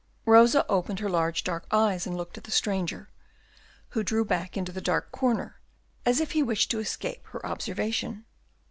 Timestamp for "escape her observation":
6.79-8.25